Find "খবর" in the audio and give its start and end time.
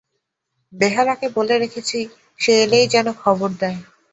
3.21-3.49